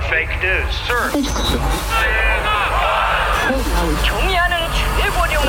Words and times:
are 0.00 0.02
fake 0.02 0.32
news, 0.42 0.74
sir. 0.86 1.10
경의하는 4.06 4.56
최고령 4.98 5.42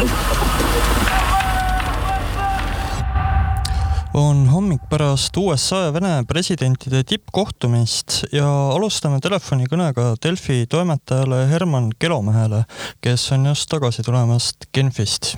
on 4.13 4.47
hommik 4.47 4.81
pärast 4.89 5.37
USA 5.37 5.75
ja 5.85 5.93
Vene 5.93 6.23
presidentide 6.27 7.03
tippkohtumist 7.03 8.23
ja 8.33 8.47
alustame 8.75 9.19
telefonikõnega 9.23 10.15
Delfi 10.23 10.65
toimetajale 10.69 11.45
Herman 11.51 11.91
Kelomehele, 11.99 12.63
kes 13.01 13.31
on 13.31 13.45
just 13.45 13.69
tagasi 13.69 14.03
tulemast 14.03 14.69
Genfist. 14.73 15.37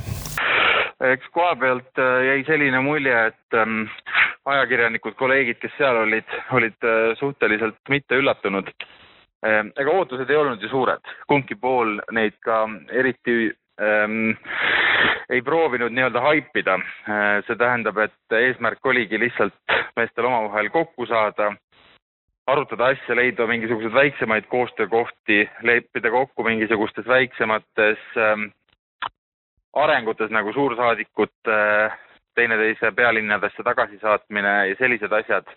eks 1.00 1.28
koha 1.32 1.56
pealt 1.56 2.00
äh, 2.00 2.24
jäi 2.28 2.40
selline 2.48 2.82
mulje, 2.84 3.16
et 3.32 3.56
ähm, 3.56 3.86
ajakirjanikud, 4.46 5.16
kolleegid, 5.20 5.60
kes 5.62 5.76
seal 5.78 6.02
olid, 6.04 6.40
olid 6.56 6.88
äh, 6.88 7.14
suhteliselt 7.20 7.80
mitte 7.90 8.20
üllatunud. 8.20 8.72
Ähm, 9.45 9.73
ega 9.77 9.93
ootused 9.93 10.31
ei 10.31 10.37
olnud 10.41 10.63
ju 10.63 10.71
suured, 10.73 11.05
kumbki 11.29 11.57
pool 11.61 11.99
neid 12.17 12.37
ka 12.45 12.63
eriti 12.93 13.53
ähm, 13.81 14.33
ei 15.29 15.43
proovinud 15.43 15.93
nii-öelda 15.93 16.23
haipida. 16.25 16.79
Äh, 17.09 17.43
see 17.47 17.59
tähendab, 17.61 17.99
et 18.01 18.39
eesmärk 18.39 18.87
oligi 18.87 19.21
lihtsalt 19.21 19.77
meestel 19.97 20.29
omavahel 20.31 20.71
kokku 20.73 21.07
saada, 21.07 21.51
arutada 22.47 22.93
asja, 22.93 23.17
leida 23.17 23.47
mingisuguseid 23.47 23.95
väiksemaid 23.95 24.49
koostöökohti, 24.53 25.45
leppida 25.63 26.11
kokku 26.11 26.45
mingisugustes 26.45 27.07
väiksemates 27.09 28.01
ähm, 28.17 28.49
arengutes 29.73 30.31
nagu 30.31 30.53
suursaadikute 30.53 31.55
äh, 31.55 31.99
teineteise 32.35 32.93
pealinnadesse 32.93 33.63
tagasisaatmine 33.63 34.55
ja 34.69 34.77
sellised 34.79 35.13
asjad. 35.13 35.49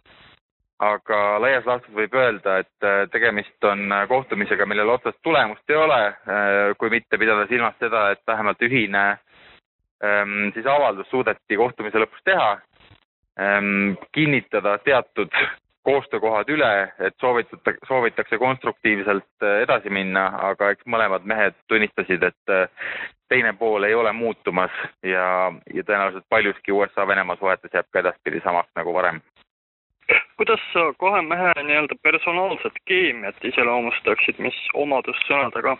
Aga 0.80 1.20
laias 1.42 1.66
laastus 1.66 1.94
võib 1.96 2.14
öelda, 2.14 2.60
et 2.64 2.86
äh, 2.86 3.04
tegemist 3.14 3.64
on 3.66 3.94
kohtumisega, 4.10 4.66
millel 4.70 4.94
otsest 4.94 5.20
tulemust 5.26 5.70
ei 5.70 5.80
ole, 5.80 6.02
kui 6.78 6.92
mitte 6.94 7.18
pidada 7.18 7.48
silmas 7.50 7.78
seda, 7.80 8.12
et 8.12 8.22
vähemalt 8.28 8.62
ühine 8.62 9.06
ähm, 10.04 10.52
siis 10.54 10.66
avaldus 10.66 11.10
suudeti 11.10 11.58
kohtumise 11.58 12.02
lõpus 12.04 12.22
teha 12.26 12.52
ähm,, 13.42 13.98
kinnitada 14.14 14.78
teatud 14.86 15.34
koostöökohad 15.88 16.50
üle, 16.50 16.94
et 17.00 17.16
soovitata, 17.22 17.72
soovitakse 17.88 18.38
konstruktiivselt 18.38 19.44
äh, 19.44 19.62
edasi 19.64 19.90
minna, 19.90 20.26
aga 20.50 20.74
eks 20.74 20.84
mõlemad 20.84 21.24
mehed 21.24 21.56
tunnistasid, 21.72 22.26
et 22.28 22.52
äh, 22.52 22.90
teine 23.32 23.54
pool 23.56 23.88
ei 23.88 23.96
ole 23.96 24.12
muutumas 24.12 24.74
ja, 25.04 25.28
ja 25.74 25.86
tõenäoliselt 25.88 26.28
paljuski 26.30 26.76
USA-Venemaa 26.76 27.40
suhetes 27.40 27.72
jääb 27.72 27.88
ka 27.92 28.04
edaspidi 28.04 28.44
samaks 28.44 28.74
nagu 28.76 28.96
varem. 29.00 29.22
Kuidas 30.38 30.64
sa 30.74 30.88
kahe 31.02 31.22
mehe 31.26 31.54
nii-öelda 31.64 31.96
personaalset 32.04 32.82
keemiat 32.86 33.46
iseloomustaksid, 33.52 34.40
mis 34.40 34.58
omadussõnadega? 34.74 35.78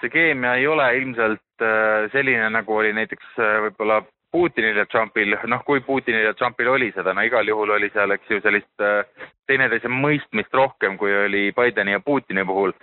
see 0.00 0.10
keemia 0.14 0.54
ei 0.54 0.66
ole 0.70 0.86
ilmselt 0.96 1.64
äh, 1.64 2.06
selline, 2.12 2.50
nagu 2.54 2.76
oli 2.76 2.92
näiteks 2.94 3.34
võib-olla 3.64 4.02
Putinil 4.30 4.76
ja 4.76 4.84
Trumpil, 4.86 5.36
noh, 5.48 5.62
kui 5.64 5.80
Putinil 5.80 6.26
ja 6.26 6.34
Trumpil 6.36 6.68
oli 6.68 6.90
seda, 6.92 7.14
no 7.16 7.22
igal 7.24 7.48
juhul 7.48 7.70
oli 7.72 7.88
seal, 7.94 8.12
eks 8.12 8.28
ju, 8.30 8.40
sellist 8.44 8.84
äh, 8.84 9.00
teineteise 9.48 9.88
mõistmist 9.88 10.52
rohkem, 10.52 10.98
kui 11.00 11.14
oli 11.16 11.46
Bideni 11.56 11.94
ja 11.96 12.00
Putini 12.04 12.44
puhul. 12.44 12.74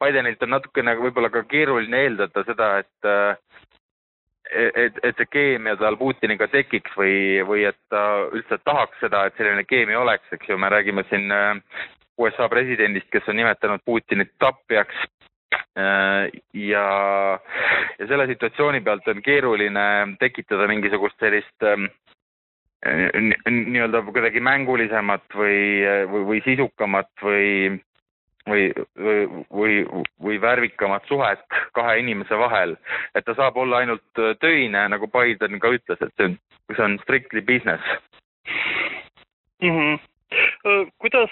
Bidenilt 0.00 0.42
on 0.46 0.54
natukene 0.56 0.96
võib-olla 1.02 1.28
ka 1.34 1.44
keeruline 1.50 2.00
eeldada 2.06 2.44
seda, 2.48 2.70
et 2.80 3.10
äh, 3.10 3.36
et, 4.54 4.98
et 5.02 5.18
see 5.18 5.30
keemia 5.30 5.76
tal 5.80 5.96
Putiniga 6.00 6.48
tekiks 6.50 6.94
või, 6.98 7.42
või 7.46 7.66
et 7.68 7.78
ta 7.92 8.04
üldse 8.30 8.58
tahaks 8.64 9.00
seda, 9.02 9.26
et 9.26 9.36
selline 9.38 9.64
keemia 9.68 10.00
oleks, 10.00 10.30
eks 10.32 10.48
ju, 10.50 10.58
me 10.60 10.70
räägime 10.72 11.04
siin 11.10 11.32
äh, 11.34 11.58
USA 12.18 12.48
presidendist, 12.48 13.10
kes 13.12 13.28
on 13.28 13.38
nimetanud 13.40 13.82
Putinit 13.84 14.32
tapjaks. 14.38 15.04
Äh, 15.78 16.30
ja, 16.54 16.86
ja 17.98 18.06
selle 18.06 18.26
situatsiooni 18.30 18.80
pealt 18.86 19.08
on 19.10 19.22
keeruline 19.22 19.86
tekitada 20.20 20.66
mingisugust 20.70 21.18
sellist 21.22 21.66
ähm, 21.66 21.88
nii-öelda 22.84 24.02
kuidagi 24.06 24.42
mängulisemat 24.44 25.26
või, 25.34 25.58
või, 26.10 26.24
või 26.30 26.40
sisukamat 26.44 27.10
või, 27.22 27.50
või, 28.48 28.70
või, 28.98 29.20
või, 29.50 29.76
või 30.22 30.40
värvikamat 30.40 31.06
suhet 31.08 31.44
kahe 31.74 31.98
inimese 31.98 32.38
vahel. 32.38 32.76
et 33.14 33.24
ta 33.24 33.34
saab 33.34 33.56
olla 33.56 33.82
ainult 33.82 34.24
töine, 34.40 34.88
nagu 34.88 35.06
Biden 35.06 35.60
ka 35.60 35.72
ütles, 35.76 36.00
et 36.00 36.12
see 36.16 36.30
on, 36.30 36.38
see 36.76 36.84
on 36.84 36.98
strictly 37.02 37.40
business 37.40 37.82
mm. 39.62 39.70
-hmm 39.70 40.02
Äh, 40.64 40.86
kuidas 40.98 41.30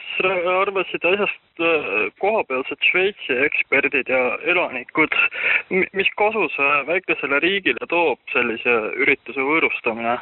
arvasid 0.61 1.05
asjast 1.09 1.61
äh, 1.61 2.11
kohapealsed 2.21 2.85
Šveitsi 2.91 3.39
eksperdid 3.47 4.11
ja 4.13 4.21
elanikud, 4.53 5.15
mis 5.71 6.11
kasu 6.21 6.45
see 6.53 6.75
väikesele 6.91 7.41
riigile 7.45 7.89
toob, 7.89 8.21
sellise 8.35 8.77
ürituse 9.05 9.47
võõrustamine? 9.49 10.19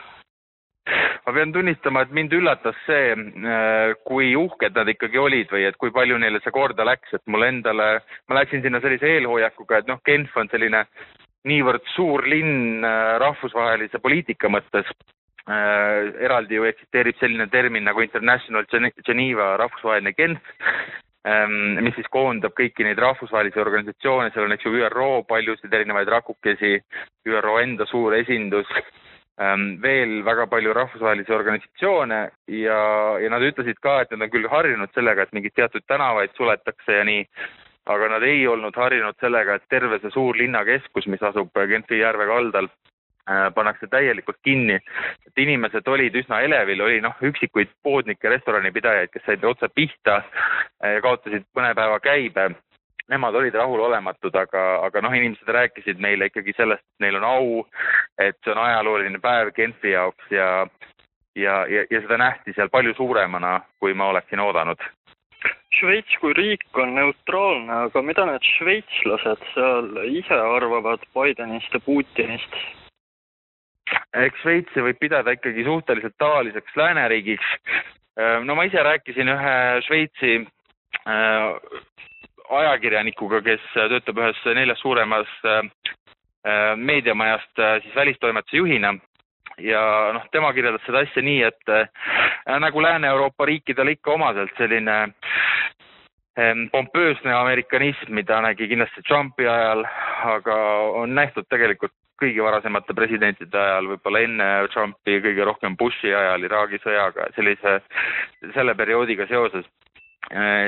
Ma 1.26 1.34
pean 1.36 1.52
tunnistama, 1.54 2.02
et 2.04 2.12
mind 2.16 2.34
üllatas 2.36 2.76
see, 2.86 3.14
äh, 3.14 3.94
kui 4.06 4.32
uhked 4.38 4.76
nad 4.76 4.88
ikkagi 4.92 5.20
olid 5.20 5.52
või 5.52 5.66
et 5.68 5.78
kui 5.80 5.92
palju 5.94 6.18
neile 6.18 6.42
see 6.44 6.54
korda 6.54 6.86
läks, 6.86 7.14
et 7.14 7.24
mulle 7.26 7.50
endale, 7.52 7.88
ma 8.28 8.40
läksin 8.40 8.64
sinna 8.64 8.82
sellise 8.82 9.08
eelhoiakuga, 9.16 9.80
et 9.80 9.90
noh, 9.90 10.02
Genf 10.06 10.36
on 10.36 10.50
selline 10.52 10.84
niivõrd 11.48 11.86
suur 11.94 12.26
linn 12.28 12.84
rahvusvahelise 13.22 14.00
poliitika 14.02 14.50
mõttes. 14.52 14.88
Äh, 15.50 16.10
eraldi 16.26 16.58
ju 16.58 16.66
eksisteerib 16.68 17.16
selline 17.18 17.46
termin 17.50 17.86
nagu 17.88 18.02
International 18.04 18.66
Geneva 19.06 19.54
rahvusvaheline 19.58 20.12
Genf, 20.14 20.44
ähm, 21.26 21.80
mis 21.80 21.96
siis 21.96 22.10
koondab 22.12 22.52
kõiki 22.58 22.84
neid 22.84 23.00
rahvusvahelisi 23.00 23.58
organisatsioone, 23.62 24.30
seal 24.30 24.46
on, 24.46 24.54
eks 24.54 24.68
ju, 24.68 24.74
ÜRO 24.84 25.08
paljusid 25.28 25.72
erinevaid 25.72 26.12
rakukesi, 26.12 26.76
ÜRO 27.26 27.56
enda 27.64 27.88
suur 27.88 28.14
esindus, 28.20 28.68
veel 29.82 30.18
väga 30.24 30.46
palju 30.52 30.74
rahvusvahelisi 30.76 31.32
organisatsioone 31.32 32.18
ja, 32.60 32.80
ja 33.22 33.30
nad 33.32 33.44
ütlesid 33.46 33.80
ka, 33.80 34.02
et 34.02 34.12
nad 34.12 34.26
on 34.26 34.32
küll 34.34 34.48
harjunud 34.52 34.92
sellega, 34.92 35.24
et 35.24 35.32
mingeid 35.32 35.56
teatud 35.56 35.86
tänavaid 35.88 36.36
suletakse 36.36 36.98
ja 36.98 37.06
nii, 37.08 37.24
aga 37.88 38.10
nad 38.12 38.26
ei 38.28 38.42
olnud 38.46 38.76
harjunud 38.76 39.16
sellega, 39.20 39.56
et 39.56 39.64
terve 39.72 39.98
see 40.02 40.12
suur 40.12 40.36
linnakeskus, 40.36 41.08
mis 41.08 41.24
asub 41.24 41.56
Genfi 41.72 42.02
järve 42.02 42.28
kaldal, 42.28 42.68
Äh, 43.30 43.50
pannakse 43.54 43.86
täielikult 43.86 44.38
kinni, 44.42 44.78
et 45.28 45.38
inimesed 45.38 45.86
olid 45.92 46.14
üsna 46.18 46.40
elevil, 46.42 46.80
oli 46.82 47.02
noh, 47.04 47.12
üksikuid 47.28 47.68
poodnikke, 47.84 48.30
restoranipidajaid, 48.32 49.10
kes 49.12 49.22
said 49.26 49.44
otse 49.46 49.68
pihta 49.70 50.16
äh, 50.16 50.96
kaotasid 51.04 51.44
mõne 51.54 51.70
päeva 51.78 52.00
käibe. 52.02 52.48
Nemad 53.10 53.34
olid 53.34 53.54
rahulolematud, 53.58 54.36
aga, 54.38 54.60
aga 54.86 55.00
noh, 55.02 55.14
inimesed 55.18 55.48
rääkisid 55.50 55.98
meile 55.98 56.30
ikkagi 56.30 56.54
sellest, 56.56 56.84
et 56.84 57.06
neil 57.06 57.18
on 57.18 57.26
au, 57.26 57.64
et 58.22 58.38
see 58.44 58.54
on 58.54 58.62
ajalooline 58.62 59.18
päev 59.22 59.50
Genfi 59.56 59.96
jaoks 59.96 60.30
ja 60.30 60.50
ja, 61.34 61.64
ja, 61.66 61.84
ja 61.90 62.00
seda 62.02 62.18
nähti 62.18 62.54
seal 62.54 62.70
palju 62.70 62.94
suuremana, 62.94 63.60
kui 63.80 63.94
ma 63.94 64.10
oleksin 64.10 64.40
oodanud 64.42 64.82
Šveits 65.78 66.16
kui 66.20 66.34
riik 66.34 66.78
on 66.82 66.96
neutraalne, 66.96 67.72
aga 67.86 68.02
mida 68.02 68.26
need 68.28 68.46
šveitslased 68.56 69.44
seal 69.54 70.00
ise 70.10 70.36
arvavad 70.36 71.04
Bidenist 71.14 71.76
ja 71.76 71.80
Putinist? 71.84 72.56
eks 74.24 74.42
Šveitsi 74.42 74.82
võib 74.84 74.98
pidada 75.00 75.34
ikkagi 75.34 75.64
suhteliselt 75.66 76.16
tavaliseks 76.18 76.76
lääneriigiks. 76.78 77.54
Äh, 78.18 78.40
no 78.44 78.56
ma 78.58 78.66
ise 78.66 78.82
rääkisin 78.82 79.30
ühe 79.30 79.54
Šveitsi 79.86 80.34
äh, 80.42 81.48
ajakirjanikuga, 82.58 83.42
kes 83.46 83.62
töötab 83.74 84.18
ühes 84.22 84.42
neljast 84.56 84.82
suuremas 84.82 85.30
äh, 85.46 85.62
meediamajast 86.76 87.62
siis 87.84 87.94
välistoimetuse 87.96 88.56
juhina. 88.56 88.94
Ja 89.60 89.80
noh, 90.16 90.24
tema 90.32 90.52
kirjeldas 90.56 90.84
seda 90.86 91.02
asja 91.04 91.22
nii, 91.22 91.42
et 91.44 91.68
äh, 91.68 91.88
nagu 92.60 92.82
Lääne-Euroopa 92.82 93.46
riikidele 93.46 93.96
ikka 93.96 94.14
omaselt 94.14 94.52
selline 94.56 94.96
ähm, 96.38 96.66
pompöösne 96.72 97.34
amerikanism, 97.34 98.14
mida 98.14 98.40
nägi 98.40 98.68
kindlasti 98.70 99.02
Trumpi 99.08 99.48
ajal, 99.48 99.84
aga 100.34 100.56
on 101.02 101.14
nähtud 101.14 101.48
tegelikult 101.48 101.92
kõigi 102.20 102.42
varasemate 102.44 102.94
presidentide 102.96 103.58
ajal, 103.58 103.88
võib-olla 103.94 104.24
enne 104.24 104.48
Trumpi 104.74 105.20
kõige 105.24 105.44
rohkem 105.48 105.76
Bushi 105.80 106.12
ajal 106.14 106.44
Iraagi 106.44 106.80
sõjaga, 106.82 107.30
sellise, 107.36 107.78
selle 108.54 108.74
perioodiga 108.76 109.26
seoses. 109.28 109.64
äh, 109.64 109.89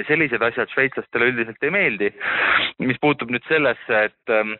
sellised 0.08 0.42
asjad 0.42 0.70
šveitslastele 0.72 1.28
üldiselt 1.30 1.62
ei 1.62 1.70
meeldi. 1.70 2.08
mis 2.82 2.98
puutub 3.00 3.30
nüüd 3.30 3.44
sellesse, 3.46 4.04
et 4.08 4.32
ähm, 4.34 4.56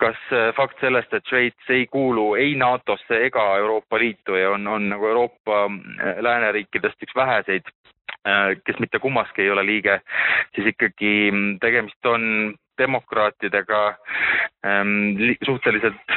kas 0.00 0.18
äh, 0.32 0.52
fakt 0.56 0.80
sellest, 0.80 1.12
et 1.16 1.24
Šveits 1.28 1.72
ei 1.72 1.86
kuulu 1.86 2.34
ei 2.36 2.54
NATO-sse 2.58 3.22
ega 3.28 3.46
Euroopa 3.60 3.98
Liitu 3.98 4.36
ja 4.36 4.50
on, 4.52 4.66
on 4.66 4.88
nagu 4.92 5.08
Euroopa 5.08 5.64
äh, 5.64 6.20
lääneriikidest 6.20 7.02
üks 7.08 7.16
väheseid, 7.16 7.72
kes 8.66 8.78
mitte 8.82 8.98
kummaski 8.98 9.44
ei 9.44 9.50
ole 9.50 9.62
liige, 9.66 10.00
siis 10.54 10.66
ikkagi 10.72 11.30
mm, 11.30 11.58
tegemist 11.62 12.08
on 12.10 12.54
demokraatidega 12.78 13.82
ähm, 14.66 15.14
suhteliselt 15.46 16.16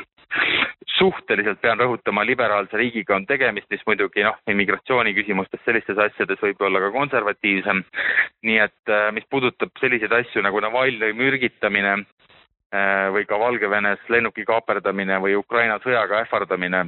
suhteliselt 1.00 1.62
pean 1.62 1.80
rõhutama, 1.80 2.26
liberaalse 2.28 2.78
riigiga 2.78 3.16
on 3.16 3.26
tegemist, 3.26 3.70
mis 3.72 3.84
muidugi 3.88 4.24
noh, 4.26 4.38
immigratsiooni 4.52 5.14
küsimustes, 5.16 5.62
sellistes 5.66 5.98
asjades 5.98 6.42
võib 6.44 6.62
olla 6.68 6.82
ka 6.84 6.92
konservatiivsem. 6.96 7.84
nii 8.44 8.58
et 8.66 8.94
mis 9.16 9.26
puudutab 9.30 9.72
selliseid 9.80 10.12
asju 10.12 10.44
nagu 10.44 10.60
Navalnõi 10.60 11.14
mürgitamine 11.16 11.96
või 13.14 13.26
ka 13.26 13.40
Valgevenes 13.40 14.02
lennuki 14.10 14.46
kaaperdamine 14.46 15.18
või 15.24 15.36
Ukraina 15.36 15.80
sõjaga 15.84 16.22
ähvardamine, 16.24 16.84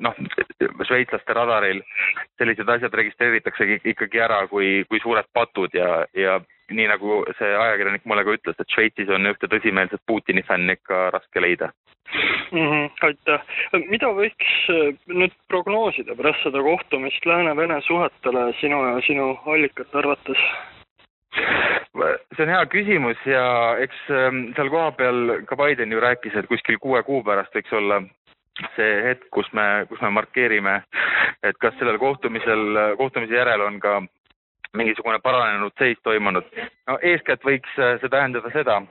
noh, 0.00 0.20
šveitslaste 0.88 1.34
radaril 1.36 1.82
sellised 2.38 2.68
asjad 2.68 2.94
registreeritakse 2.94 3.80
ikkagi 3.84 4.20
ära 4.20 4.46
kui, 4.48 4.84
kui 4.88 5.00
suured 5.02 5.28
patud 5.36 5.74
ja, 5.76 6.06
ja 6.16 6.38
nii 6.70 6.86
nagu 6.90 7.22
see 7.38 7.50
ajakirjanik 7.54 8.04
mulle 8.04 8.24
ka 8.24 8.36
ütles, 8.38 8.60
et 8.60 8.72
Šveitsis 8.74 9.10
on 9.12 9.28
ühte 9.30 9.50
tõsimeelset 9.50 10.02
Putini 10.06 10.42
fänni 10.46 10.76
ikka 10.78 11.10
raske 11.14 11.42
leida 11.42 11.70
mm. 12.52 12.58
-hmm, 12.58 12.88
aitäh. 13.08 13.40
mida 13.88 14.12
võiks 14.20 14.54
äh, 14.70 14.94
nüüd 15.06 15.34
prognoosida 15.48 16.16
pärast 16.16 16.42
seda 16.42 16.62
kohtumist 16.62 17.26
Lääne-Vene 17.26 17.80
suhetele 17.86 18.52
sinu 18.60 18.82
ja 18.84 19.00
sinu 19.06 19.34
allikate 19.46 19.98
arvates? 19.98 20.42
see 22.36 22.44
on 22.44 22.52
hea 22.52 22.66
küsimus 22.72 23.26
ja 23.26 23.76
eks 23.80 23.98
ähm, 24.10 24.52
seal 24.56 24.70
kohapeal 24.70 25.42
ka 25.48 25.56
Biden 25.56 25.92
ju 25.92 26.00
rääkis, 26.00 26.34
et 26.36 26.46
kuskil 26.46 26.78
kuue 26.80 27.02
kuu 27.02 27.22
pärast 27.24 27.54
võiks 27.54 27.72
olla 27.76 28.02
see 28.76 28.92
hetk, 29.04 29.28
kus 29.30 29.48
me, 29.52 29.86
kus 29.88 30.00
me 30.00 30.10
markeerime, 30.16 30.76
et 31.44 31.58
kas 31.60 31.74
sellel 31.78 31.98
kohtumisel, 32.00 32.96
kohtumise 32.96 33.36
järel 33.36 33.60
on 33.66 33.80
ka 33.80 34.00
mingisugune 34.76 35.18
paranenud 35.24 35.72
seis 35.78 35.98
toimunud. 36.02 36.44
no 36.86 36.98
eeskätt 37.02 37.44
võiks 37.44 37.78
äh, 37.78 37.96
see 38.00 38.12
tähendada 38.12 38.50
seda, 38.54 38.82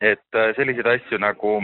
et 0.00 0.34
äh, 0.34 0.52
selliseid 0.56 0.86
asju 0.86 1.18
nagu 1.18 1.58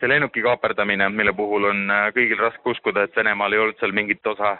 see 0.00 0.08
lennuki 0.08 0.42
kaaperdamine, 0.42 1.08
mille 1.08 1.32
puhul 1.36 1.68
on 1.70 1.90
äh, 1.90 2.08
kõigil 2.16 2.40
raske 2.40 2.74
uskuda, 2.74 3.04
et 3.04 3.16
Venemaal 3.16 3.52
ei 3.52 3.62
olnud 3.64 3.80
seal 3.80 3.92
mingit 3.96 4.26
osa, 4.26 4.56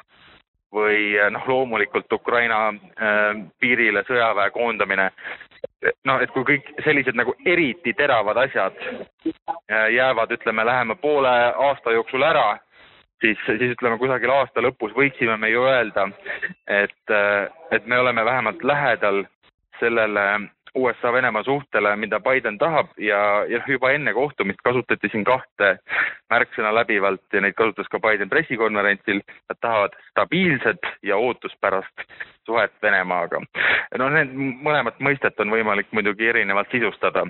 või 0.74 1.16
noh, 1.34 1.46
loomulikult 1.48 2.12
Ukraina 2.12 2.68
äh, 2.70 3.44
piirile 3.60 4.04
sõjaväe 4.06 4.52
koondamine, 4.54 5.10
noh, 6.06 6.20
et 6.22 6.30
kui 6.34 6.46
kõik 6.46 6.72
sellised 6.84 7.16
nagu 7.18 7.34
eriti 7.46 7.94
teravad 7.96 8.38
asjad 8.44 8.76
jäävad, 9.70 10.32
ütleme, 10.34 10.64
lähema 10.66 10.94
poole 11.00 11.30
aasta 11.68 11.92
jooksul 11.94 12.22
ära, 12.26 12.58
siis, 13.20 13.38
siis 13.46 13.74
ütleme 13.76 13.98
kusagil 13.98 14.32
aasta 14.34 14.62
lõpus 14.64 14.94
võiksime 14.96 15.36
me 15.40 15.50
ju 15.52 15.66
öelda, 15.68 16.08
et, 16.66 17.14
et 17.70 17.86
me 17.86 17.98
oleme 17.98 18.24
vähemalt 18.24 18.64
lähedal 18.64 19.24
sellele 19.80 20.26
USA-Venemaa 20.74 21.42
suhtele, 21.42 21.96
mida 21.96 22.20
Biden 22.20 22.58
tahab 22.58 22.86
ja, 22.98 23.44
ja 23.48 23.62
juba 23.66 23.90
enne 23.90 24.12
kohtumist 24.14 24.60
kasutati 24.64 25.08
siin 25.10 25.24
kahte 25.24 25.78
märksõna 26.30 26.70
läbivalt 26.74 27.26
ja 27.32 27.42
neid 27.42 27.56
kasutas 27.58 27.90
ka 27.90 27.98
Biden 27.98 28.30
pressikonverentsil. 28.30 29.22
Nad 29.50 29.58
tahavad 29.60 29.96
stabiilset 30.10 30.86
ja 31.02 31.16
ootuspärast 31.16 32.06
suhet 32.50 32.74
Venemaaga. 32.82 33.40
no 33.98 34.08
need 34.14 34.34
mõlemat 34.66 34.98
mõistet 35.00 35.38
on 35.42 35.54
võimalik 35.54 35.90
muidugi 35.96 36.30
erinevalt 36.32 36.70
sisustada, 36.74 37.24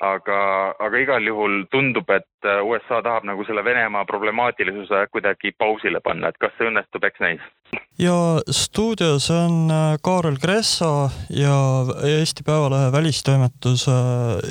aga, 0.00 0.38
aga 0.78 1.02
igal 1.02 1.26
juhul 1.28 1.64
tundub, 1.72 2.10
et 2.10 2.52
USA 2.64 3.02
tahab 3.04 3.28
nagu 3.28 3.44
selle 3.44 3.64
Venemaa 3.64 4.04
problemaatilisuse 4.08 5.06
kuidagi 5.12 5.54
pausile 5.58 6.00
panna, 6.04 6.32
et 6.32 6.40
kas 6.40 6.56
see 6.58 6.70
õnnestub, 6.70 7.04
eks 7.10 7.24
näis 7.24 7.52
ja 7.98 8.42
stuudios 8.50 9.30
on 9.30 9.70
äh, 9.70 9.98
Kaarel 10.02 10.36
Kressa 10.42 11.10
ja 11.30 11.56
Eesti 12.04 12.42
Päevalehe 12.46 12.92
välistoimetuse 12.92 13.90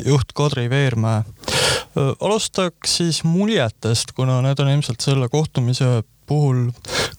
juht 0.06 0.34
Kadri 0.36 0.70
Veermäe. 0.70 1.18
Äh, 1.18 2.16
alustaks 2.22 2.98
siis 2.98 3.24
muljetest, 3.24 4.16
kuna 4.16 4.42
need 4.42 4.60
on 4.60 4.72
ilmselt 4.72 5.04
selle 5.04 5.30
kohtumise 5.32 6.02
puhul 6.28 6.70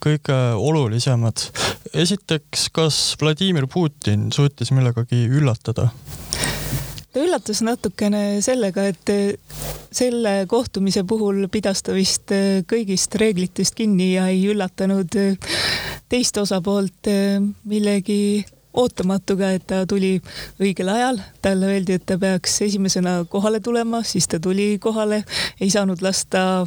kõige 0.03 0.37
olulisemad. 0.57 1.49
esiteks, 1.95 2.69
kas 2.75 3.17
Vladimir 3.21 3.67
Putin 3.71 4.31
suutis 4.33 4.73
millegagi 4.75 5.27
üllatada? 5.29 5.91
ta 7.15 7.23
üllatas 7.23 7.63
natukene 7.63 8.43
sellega, 8.43 8.89
et 8.91 9.13
selle 9.95 10.47
kohtumise 10.51 11.05
puhul 11.07 11.47
pidas 11.49 11.85
ta 11.87 11.95
vist 11.95 12.33
kõigist 12.67 13.15
reeglitest 13.21 13.77
kinni 13.79 14.15
ja 14.17 14.27
ei 14.33 14.43
üllatanud 14.51 15.15
teist 16.11 16.37
osapoolt 16.43 17.13
millegi 17.71 18.45
ootamatuga, 18.75 19.53
et 19.55 19.67
ta 19.71 19.83
tuli 19.87 20.17
õigel 20.63 20.91
ajal, 20.91 21.21
talle 21.43 21.71
öeldi, 21.71 21.99
et 21.99 22.07
ta 22.07 22.17
peaks 22.19 22.57
esimesena 22.67 23.17
kohale 23.31 23.61
tulema, 23.65 24.03
siis 24.07 24.27
ta 24.31 24.41
tuli 24.43 24.79
kohale, 24.83 25.23
ei 25.61 25.71
saanud 25.71 26.03
lasta, 26.03 26.65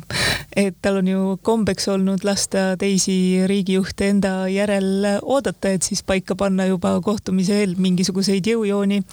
et 0.55 0.77
tal 0.81 1.01
on 1.01 1.11
ju 1.11 1.23
kombeks 1.45 1.89
olnud 1.91 2.23
lasta 2.27 2.69
teisi 2.79 3.43
riigijuhte 3.49 4.11
enda 4.13 4.33
järel 4.51 5.07
oodata, 5.21 5.73
et 5.75 5.83
siis 5.83 6.03
paika 6.07 6.37
panna 6.39 6.67
juba 6.69 6.95
kohtumise 7.03 7.61
eel 7.61 7.75
mingisuguseid 7.77 8.47
jõujooni. 8.53 9.03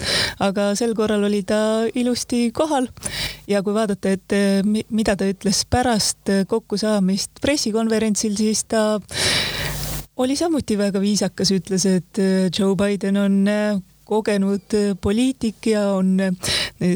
aga 0.40 0.72
sel 0.78 0.94
korral 0.94 1.24
oli 1.24 1.42
ta 1.42 1.84
ilusti 1.94 2.50
kohal. 2.54 2.88
Ja 3.48 3.62
kui 3.62 3.74
vaadata, 3.74 4.14
et 4.14 4.32
mida 4.90 5.16
ta 5.16 5.28
ütles 5.28 5.64
pärast 5.70 6.30
kokkusaamist 6.48 7.42
pressikonverentsil, 7.42 8.36
siis 8.36 8.64
ta 8.64 9.00
oli 10.16 10.36
samuti 10.36 10.78
väga 10.78 11.00
viisakas, 11.02 11.50
ütles, 11.54 11.86
et 11.90 12.22
äh, 12.22 12.46
Joe 12.58 12.76
Biden 12.76 13.16
on 13.16 13.48
äh, 13.48 13.80
kogenud 14.04 14.74
äh, 14.74 14.94
poliitik 15.00 15.66
ja 15.66 15.88
on 15.96 16.18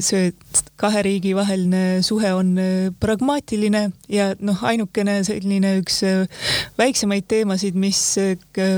see 0.05 0.33
kahe 0.77 1.03
riigi 1.03 1.33
vaheline 1.37 2.03
suhe 2.03 2.33
on 2.35 2.53
pragmaatiline 3.01 3.89
ja 4.13 4.33
noh, 4.39 4.59
ainukene 4.63 5.23
selline 5.25 5.79
üks 5.81 6.03
väiksemaid 6.79 7.27
teemasid, 7.31 7.79
mis 7.79 8.03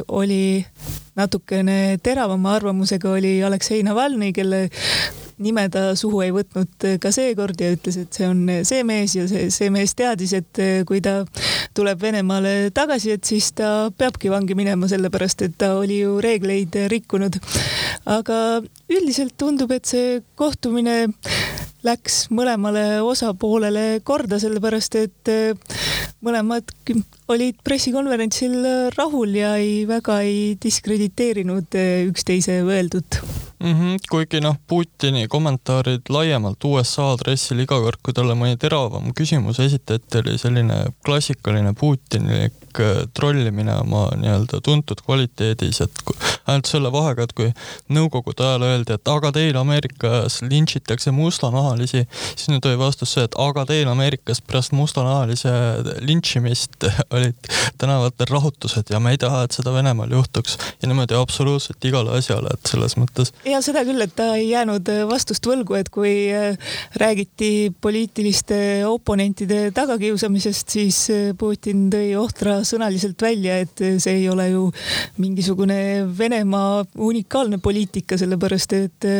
oli 0.09 0.65
natukene 1.19 1.99
teravama 2.03 2.55
arvamusega, 2.61 3.11
oli 3.19 3.41
Aleksei 3.45 3.83
Navalnõi, 3.85 4.31
kelle 4.37 4.69
nime 5.41 5.67
ta 5.73 5.91
suhu 5.99 6.23
ei 6.25 6.33
võtnud 6.37 6.87
ka 7.03 7.13
seekord 7.13 7.61
ja 7.61 7.73
ütles, 7.75 7.99
et 7.99 8.15
see 8.15 8.29
on 8.29 8.45
see 8.69 8.85
mees 8.87 9.17
ja 9.19 9.27
see, 9.29 9.49
see 9.53 9.73
mees 9.75 9.97
teadis, 9.99 10.37
et 10.39 10.63
kui 10.89 11.03
ta 11.05 11.25
tuleb 11.75 12.00
Venemaale 12.02 12.70
tagasi, 12.75 13.14
et 13.17 13.25
siis 13.25 13.52
ta 13.56 13.90
peabki 13.96 14.31
vangi 14.32 14.56
minema, 14.58 14.88
sellepärast 14.90 15.44
et 15.46 15.56
ta 15.61 15.75
oli 15.78 16.00
ju 16.00 16.19
reegleid 16.22 16.76
rikkunud. 16.90 17.38
aga 18.06 18.38
üldiselt 18.90 19.37
tundub, 19.38 19.70
et 19.70 19.87
see 19.87 20.20
kohtumine 20.34 21.12
läks 21.87 22.27
mõlemale 22.35 23.00
osapoolele 23.03 24.00
korda, 24.05 24.38
sellepärast 24.43 24.97
et 25.00 25.31
mõlemad 26.21 26.73
olid 27.32 27.61
pressikonverentsil 27.65 28.56
rahul 28.97 29.37
ja 29.38 29.55
ei 29.61 29.87
väga 29.88 30.21
ei 30.27 30.56
diskrediteerinud 30.61 31.79
üksteise 32.11 32.61
öeldut 32.62 33.20
mm. 33.60 33.75
-hmm, 33.75 33.96
kuigi 34.10 34.41
noh, 34.41 34.56
Putini 34.67 35.29
kommentaarid 35.29 36.08
laiemalt 36.08 36.65
USA 36.65 37.10
aadressil 37.13 37.60
iga 37.65 37.81
kord, 37.81 38.01
kui 38.03 38.15
talle 38.17 38.34
mõni 38.34 38.58
teravam 38.60 39.13
küsimus 39.17 39.60
esitati, 39.60 40.22
oli 40.22 40.39
selline 40.39 40.82
klassikaline 41.05 41.75
Putinilik 42.70 43.05
äh, 43.05 43.08
trollimine 43.15 43.74
oma 43.81 44.08
nii-öelda 44.17 44.60
tuntud 44.62 45.00
kvaliteedis, 45.05 45.81
et 45.81 46.03
ainult 46.46 46.67
selle 46.67 46.91
vahega, 46.93 47.24
et 47.24 47.32
kui 47.32 47.50
nõukogude 47.91 48.44
ajal 48.44 48.62
öeldi, 48.62 48.94
et 48.94 49.08
aga 49.08 49.32
teil 49.32 49.56
Ameerikas 49.56 50.41
lintšitakse 50.43 51.10
mustanahalisi, 51.15 52.06
siis 52.34 52.48
nüüd 52.50 52.65
oli 52.67 52.79
vastus 52.79 53.15
see, 53.15 53.24
et 53.24 53.34
aga 53.39 53.65
teil 53.67 53.89
Ameerikas 53.91 54.41
pärast 54.41 54.72
mustanahalise 54.72 55.50
lintšimist 56.06 56.86
olid 57.17 57.50
tänavatel 57.79 58.31
rahutused 58.31 58.91
ja 58.91 59.00
me 59.00 59.15
ei 59.15 59.20
taha, 59.20 59.44
et 59.44 59.56
seda 59.56 59.74
Venemaal 59.74 60.10
juhtuks. 60.10 60.58
ja 60.82 60.89
niimoodi 60.89 61.15
absoluutselt 61.19 61.84
igale 61.84 62.17
asjale, 62.19 62.55
et 62.55 62.70
selles 62.70 62.96
mõttes 63.00 63.34
ja 63.48 63.62
seda 63.65 63.84
küll, 63.86 64.00
et 64.03 64.15
ta 64.17 64.34
ei 64.36 64.50
jäänud 64.50 64.89
äh, 64.93 65.03
vastust 65.10 65.46
võlgu, 65.46 65.79
et 65.81 65.91
kui 65.91 66.15
äh, 66.34 66.58
räägiti 67.00 67.72
poliitiliste 67.81 68.86
oponentide 68.86 69.70
tagakiusamisest, 69.74 70.69
siis 70.70 71.00
Putin 71.39 71.89
tõi 71.93 72.15
ohtra 72.19 72.59
sõnaliselt 72.67 73.22
välja, 73.22 73.58
et 73.64 73.84
see 74.02 74.22
ei 74.22 74.29
ole 74.31 74.48
ju 74.50 74.67
mingisugune 75.22 75.81
Venemaa 76.19 76.84
unikaalne 76.98 77.58
poliitika, 77.62 78.19
sellepärast 78.20 78.76
et 78.79 79.10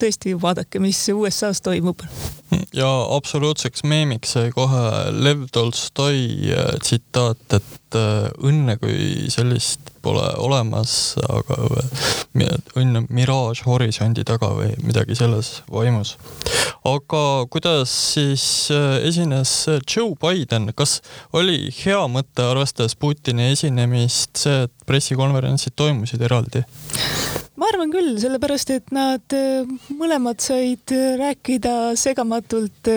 tõesti 0.00 0.34
vaadake, 0.40 0.80
mis 0.82 1.00
USA-s 1.12 1.64
toimub. 1.64 2.04
ja 2.76 2.90
absoluutseks 3.16 3.84
meemiks 3.84 4.36
sai 4.36 4.52
kohe 4.54 4.84
Lev 5.12 5.48
Tolstoi 5.52 6.52
tsitaat, 6.82 7.58
et 7.58 8.00
õnne 8.46 8.76
kui 8.80 9.30
sellist 9.32 9.92
pole 10.06 10.26
olemas, 10.42 11.16
aga 11.26 11.56
õnn 12.78 13.00
on 13.00 13.08
miraaž 13.14 13.64
horisondi 13.66 14.24
taga 14.26 14.52
või 14.54 14.70
midagi 14.84 15.16
selles 15.18 15.62
vaimus. 15.72 16.14
aga 16.86 17.22
kuidas 17.50 17.90
siis 18.14 18.44
äh, 18.74 19.00
esines 19.08 19.54
Joe 19.82 20.14
Biden, 20.20 20.70
kas 20.76 21.00
oli 21.32 21.72
hea 21.80 22.04
mõte, 22.10 22.44
arvestades 22.46 22.94
Putini 22.94 23.50
esinemist, 23.56 24.36
see, 24.44 24.66
et 24.68 24.86
pressikonverentsid 24.86 25.74
toimusid 25.76 26.22
eraldi? 26.22 26.62
Ma 27.56 27.70
arvan 27.72 27.92
küll, 27.94 28.16
sellepärast 28.20 28.74
et 28.76 28.92
nad 28.94 29.36
äh, 29.36 29.64
mõlemad 29.96 30.42
said 30.44 30.92
rääkida 31.20 31.94
segamatult 31.98 32.92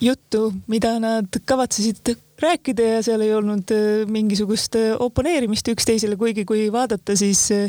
juttu, 0.00 0.52
mida 0.70 0.98
nad 1.02 1.40
kavatsesid 1.44 2.16
rääkida 2.38 2.82
ja 2.82 3.02
seal 3.02 3.22
ei 3.24 3.32
olnud 3.34 3.70
äh, 3.74 4.06
mingisugust 4.06 4.76
äh, 4.78 4.94
oponeerimist 4.98 5.68
üksteisele, 5.68 6.16
kuigi 6.16 6.44
kui 6.46 6.68
vaadata, 6.72 7.16
siis 7.18 7.48
äh, 7.54 7.66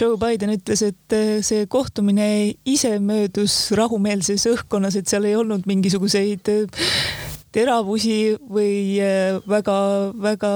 Joe 0.00 0.16
Biden 0.18 0.54
ütles, 0.54 0.84
et 0.86 1.16
see 1.44 1.66
kohtumine 1.66 2.28
ise 2.64 2.96
möödus 3.02 3.72
rahumeelses 3.76 4.46
õhkkonnas, 4.52 4.98
et 4.98 5.10
seal 5.10 5.26
ei 5.28 5.36
olnud 5.36 5.66
mingisuguseid 5.66 6.52
teravusi 7.52 8.36
või 8.48 8.96
väga-väga 9.50 10.52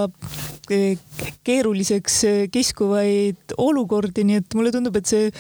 keeruliseks 1.47 2.23
kiskuvaid 2.53 3.57
olukordi, 3.59 4.25
nii 4.27 4.43
et 4.43 4.59
mulle 4.59 4.75
tundub, 4.75 4.97
et 5.01 5.07
see 5.11 5.31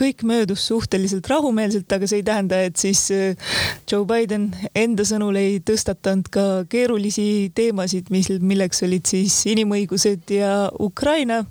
kõik 0.00 0.24
möödus 0.24 0.62
suhteliselt 0.70 1.28
rahumeelselt, 1.28 1.90
aga 1.92 2.08
see 2.08 2.20
ei 2.22 2.24
tähenda, 2.24 2.60
et 2.64 2.80
siis 2.80 3.02
äh, 3.12 3.36
Joe 3.90 4.06
Biden 4.08 4.48
enda 4.76 5.04
sõnul 5.04 5.36
ei 5.36 5.58
tõstatanud 5.66 6.30
ka 6.32 6.44
keerulisi 6.72 7.50
teemasid, 7.56 8.08
mis, 8.12 8.30
milleks 8.40 8.80
olid 8.86 9.08
siis 9.10 9.36
inimõigused 9.50 10.32
ja 10.32 10.70
Ukraina. 10.80 11.42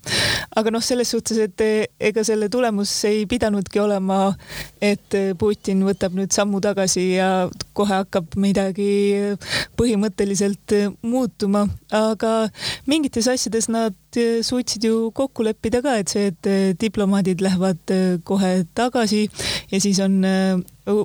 aga 0.56 0.72
noh, 0.74 0.82
selles 0.84 1.12
suhtes, 1.14 1.38
et 1.38 1.62
äh, 1.62 1.86
ega 2.10 2.24
selle 2.26 2.50
tulemus 2.50 2.92
ei 3.06 3.26
pidanudki 3.30 3.82
olema, 3.84 4.34
et 4.82 5.14
äh, 5.18 5.32
Putin 5.38 5.86
võtab 5.86 6.18
nüüd 6.18 6.34
sammu 6.34 6.62
tagasi 6.64 7.06
ja 7.20 7.30
kohe 7.78 8.02
hakkab 8.02 8.34
midagi 8.36 9.38
põhimõtteliselt 9.78 10.74
muutuma, 11.06 11.68
aga 11.94 12.50
mingites 12.90 13.30
asjades 13.32 13.70
nad 13.72 13.96
suutsid 14.44 14.84
ju 14.88 15.12
kokku 15.16 15.46
leppida 15.46 15.84
ka, 15.86 15.96
et 16.02 16.12
see, 16.12 16.32
et 16.34 16.50
diplomaadid 16.82 17.44
lähevad 17.46 17.94
kohe 18.28 18.52
tagasi 18.78 19.28
ja 19.72 19.82
siis 19.82 20.00
on 20.04 20.20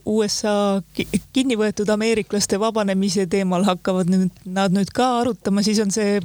USA 0.08 0.82
kinni 1.36 1.58
võetud 1.60 1.90
ameeriklaste 1.92 2.58
vabanemise 2.60 3.26
teemal 3.30 3.66
hakkavad 3.68 4.10
nüüd 4.12 4.44
nad 4.48 4.72
nüüd 4.74 4.92
ka 4.96 5.10
arutama, 5.20 5.64
siis 5.66 5.82
on 5.84 5.92
see 5.94 6.20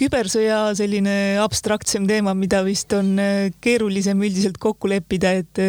kübersõja 0.00 0.58
selline 0.78 1.36
abstraktsem 1.42 2.06
teema, 2.08 2.32
mida 2.36 2.62
vist 2.64 2.92
on 2.96 3.12
äh, 3.20 3.50
keerulisem 3.62 4.20
üldiselt 4.24 4.56
kokku 4.62 4.88
leppida, 4.90 5.34
et 5.42 5.60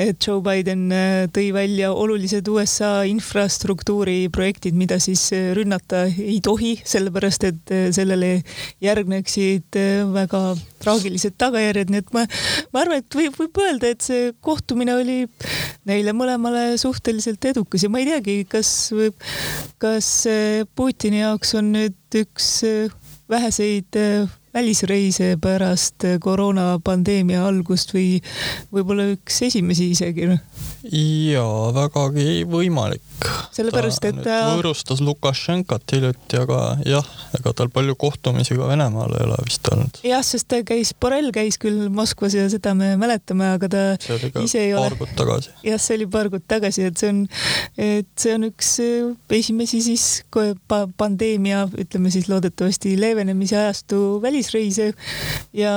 et 0.00 0.20
Joe 0.22 0.40
Biden 0.44 0.86
äh, 0.94 1.26
tõi 1.32 1.50
välja 1.54 1.92
olulised 1.92 2.48
USA 2.48 3.04
infrastruktuuri 3.08 4.30
projektid, 4.32 4.76
mida 4.78 4.98
siis 5.02 5.28
äh, 5.36 5.50
rünnata 5.56 6.06
ei 6.08 6.38
tohi, 6.44 6.76
sellepärast 6.86 7.46
et 7.50 7.74
sellele 7.96 8.30
järgneksid 8.84 9.76
väga 10.14 10.42
traagilised 10.82 11.36
tagajärjed, 11.40 11.92
nii 11.92 12.02
et 12.04 12.12
ma, 12.16 12.24
ma 12.72 12.84
arvan, 12.84 13.02
et 13.02 13.18
võib, 13.18 13.36
võib 13.40 13.62
öelda, 13.64 13.90
et 13.92 14.04
see 14.06 14.30
kohtumine 14.44 14.94
oli 14.96 15.18
neile 15.88 16.14
mõlemale 16.16 16.68
suhteliselt 16.80 17.44
edukas 17.52 17.84
ja 17.84 17.92
ma 17.92 18.02
ei 18.02 18.08
teagi, 18.10 18.38
kas, 18.50 18.70
kas 19.82 20.12
Putini 20.76 21.22
jaoks 21.22 21.56
on 21.58 21.74
nüüd 21.74 22.20
üks 22.22 22.54
väheseid 23.30 23.96
välisreise 24.54 25.36
pärast 25.42 26.06
koroonapandeemia 26.20 27.42
algust 27.46 27.92
või 27.94 28.20
võib-olla 28.72 29.10
üks 29.16 29.42
esimesi 29.48 29.90
isegi? 29.92 30.30
jaa, 31.32 31.72
vägagi 31.76 32.44
võimalik. 32.48 33.15
Sellepärast, 33.54 34.04
et 34.08 34.18
ta 34.24 34.36
võõrustas 34.52 35.00
Lukašenkat 35.04 35.94
hiljuti, 35.94 36.38
aga 36.40 36.60
jah, 36.86 37.06
ega 37.38 37.52
tal 37.56 37.70
palju 37.72 37.96
kohtumisi 37.98 38.56
ka 38.58 38.68
Venemaal 38.70 39.14
ei 39.16 39.24
ole 39.26 39.38
vist 39.46 39.68
olnud. 39.72 40.00
jah, 40.06 40.24
sest 40.26 40.48
ta 40.52 40.60
käis, 40.66 40.92
Borrell 41.00 41.32
käis 41.34 41.58
küll 41.62 41.88
Moskvas 41.92 42.36
ja 42.36 42.46
seda 42.52 42.74
me 42.78 42.92
mäletame, 43.00 43.52
aga 43.56 43.70
ta 43.72 43.84
ise 44.42 44.62
ei 44.66 44.74
ole. 44.74 44.90
paar 44.90 44.98
kuud 45.00 45.14
tagasi. 45.18 45.54
jah, 45.66 45.80
see 45.82 45.98
oli 46.00 46.08
paar 46.12 46.30
kuud 46.32 46.46
tagasi, 46.48 46.86
et 46.90 47.00
see 47.00 47.12
on, 47.14 47.24
et 47.88 48.10
see 48.20 48.36
on 48.36 48.48
üks 48.50 48.72
esimesi 49.40 49.82
siis 49.84 50.06
pandeemia, 50.98 51.66
ütleme 51.86 52.12
siis 52.14 52.30
loodetavasti 52.32 52.96
leevenemise 53.00 53.58
ajastu 53.60 54.20
välisreise 54.22 54.92
ja 55.56 55.74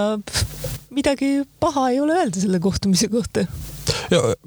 midagi 0.90 1.44
paha 1.60 1.90
ei 1.94 2.00
ole 2.04 2.18
öelda 2.20 2.42
selle 2.42 2.60
kohtumise 2.64 3.08
kohta 3.12 3.46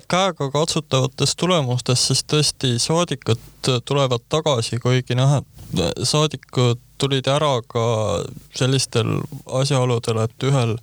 käega 0.09 0.51
katsutavatest 0.51 1.37
tulemustest, 1.39 2.09
siis 2.11 2.25
tõesti 2.29 2.77
saadikud 2.83 3.71
tulevad 3.85 4.25
tagasi, 4.29 4.79
kuigi 4.83 5.15
noh, 5.19 5.39
et 5.39 6.07
saadikud 6.09 6.81
tulid 7.03 7.27
ära 7.31 7.57
ka 7.67 7.85
sellistel 8.55 9.17
asjaoludel, 9.61 10.21
et 10.23 10.47
ühel 10.47 10.77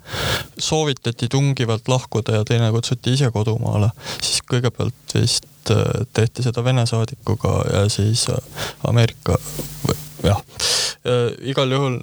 soovitati 0.60 1.30
tungivalt 1.32 1.88
lahkuda 1.88 2.42
ja 2.42 2.48
teine 2.48 2.72
kutsuti 2.76 3.16
ise 3.16 3.32
kodumaale, 3.36 3.92
siis 4.20 4.44
kõigepealt 4.52 5.16
vist 5.16 5.72
äh, 5.72 6.04
tehti 6.14 6.44
seda 6.44 6.64
Vene 6.66 6.86
saadikuga 6.90 7.56
ja 7.72 7.88
siis 7.94 8.28
äh, 8.34 8.68
Ameerika, 8.88 9.40
jah, 10.24 10.42
äh, 11.06 11.30
igal 11.54 11.72
juhul 11.78 12.00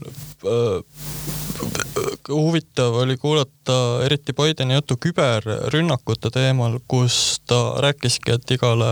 huvitav 2.28 2.94
oli 2.94 3.16
kuulata 3.16 4.02
eriti 4.04 4.32
Bideni 4.32 4.74
juttu 4.74 4.96
küberrünnakute 5.00 6.30
teemal, 6.30 6.78
kus 6.88 7.40
ta 7.46 7.58
rääkiski, 7.82 8.36
et 8.36 8.50
igale 8.56 8.90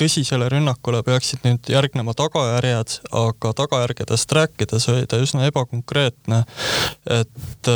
tõsisele 0.00 0.48
rünnakule 0.52 1.02
peaksid 1.06 1.44
nüüd 1.46 1.72
järgnema 1.72 2.14
tagajärjed, 2.18 2.98
aga 3.22 3.54
tagajärgedest 3.62 4.36
rääkides 4.38 4.88
oli 4.92 5.06
ta 5.06 5.20
üsna 5.22 5.46
ebakonkreetne. 5.50 6.44
et 7.10 7.70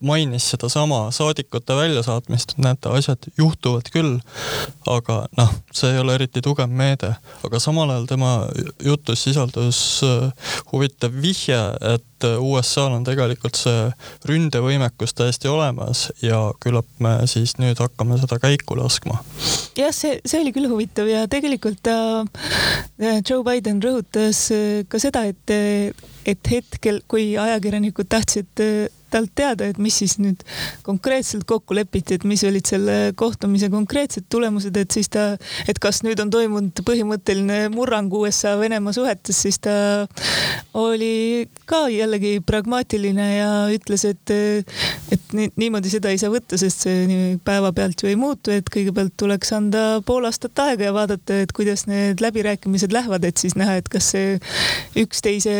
mainis 0.00 0.50
sedasama 0.52 1.10
saadikute 1.14 1.76
väljasaatmist, 1.76 2.54
et 2.54 2.62
näete, 2.64 2.92
asjad 2.92 3.28
juhtuvad 3.38 3.90
küll, 3.94 4.18
aga 4.90 5.22
noh, 5.38 5.52
see 5.74 5.92
ei 5.92 6.00
ole 6.02 6.16
eriti 6.18 6.42
tugev 6.44 6.70
meede. 6.70 7.14
aga 7.46 7.60
samal 7.62 7.90
ajal 7.90 8.06
tema 8.10 8.32
jutus 8.84 9.24
sisaldus 9.26 10.00
äh, 10.06 10.54
huvitav 10.72 11.14
vihje, 11.22 11.60
et 11.94 12.26
USA-l 12.38 12.94
on 12.94 13.04
tegelikult 13.06 13.58
see 13.58 13.88
ründevõimekus 14.28 15.14
täiesti 15.18 15.50
olemas 15.50 16.04
ja 16.22 16.38
küllap 16.62 16.86
me 17.02 17.16
siis 17.30 17.56
nüüd 17.58 17.80
hakkame 17.82 18.18
seda 18.20 18.38
käiku 18.42 18.78
laskma. 18.78 19.18
jah, 19.78 19.92
see, 19.94 20.20
see 20.24 20.40
oli 20.42 20.54
küll 20.54 20.70
huvitav 20.70 21.10
ja 21.10 21.26
tegelikult 21.30 21.90
äh, 21.90 23.20
Joe 23.28 23.42
Biden 23.46 23.82
rõhutas 23.82 24.46
äh, 24.54 24.82
ka 24.88 25.02
seda, 25.02 25.24
et, 25.26 25.56
et 26.26 26.52
hetkel, 26.54 27.02
kui 27.10 27.32
ajakirjanikud 27.38 28.10
tahtsid 28.12 28.66
talt 29.12 29.32
teada, 29.38 29.68
et 29.68 29.78
mis 29.82 29.94
siis 30.02 30.16
nüüd 30.22 30.42
konkreetselt 30.86 31.44
kokku 31.48 31.76
lepiti, 31.76 32.16
et 32.18 32.26
mis 32.28 32.42
olid 32.48 32.68
selle 32.68 32.96
kohtumise 33.18 33.68
konkreetsed 33.72 34.26
tulemused, 34.32 34.76
et 34.76 34.94
siis 34.94 35.10
ta, 35.12 35.32
et 35.68 35.78
kas 35.82 36.02
nüüd 36.06 36.20
on 36.22 36.32
toimunud 36.32 36.82
põhimõtteline 36.86 37.66
murrang 37.74 38.12
USA-Venemaa 38.22 38.96
suhetes, 38.96 39.42
siis 39.44 39.60
ta 39.62 39.74
oli 40.78 41.48
ka 41.68 41.84
jällegi 41.92 42.38
pragmaatiline 42.46 43.28
ja 43.36 43.50
ütles, 43.72 44.06
et, 44.08 44.34
et 45.12 45.36
niimoodi 45.60 45.92
seda 45.92 46.12
ei 46.12 46.20
saa 46.20 46.32
võtta, 46.32 46.58
sest 46.60 46.86
see 46.86 47.36
päevapealt 47.44 48.04
ju 48.04 48.10
ei 48.10 48.18
muutu, 48.18 48.54
et 48.54 48.68
kõigepealt 48.72 49.16
tuleks 49.20 49.52
anda 49.56 49.84
pool 50.06 50.26
aastat 50.28 50.58
aega 50.64 50.88
ja 50.88 50.96
vaadata, 50.96 51.42
et 51.44 51.52
kuidas 51.56 51.86
need 51.90 52.22
läbirääkimised 52.24 52.94
lähevad, 52.94 53.24
et 53.28 53.40
siis 53.42 53.56
näha, 53.58 53.78
et 53.80 53.92
kas 53.92 54.12
see 54.14 54.36
üksteise 55.02 55.54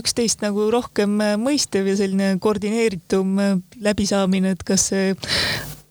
üksteist 0.00 0.42
nagu 0.44 0.68
rohkem 0.72 1.18
äh, 1.22 1.34
mõistev 1.40 1.88
ja 1.90 1.96
selline 1.98 2.36
koordineeritum 2.42 3.36
äh, 3.42 3.52
läbisaamine, 3.84 4.54
et 4.56 4.64
kas 4.66 4.90
see 4.92 5.12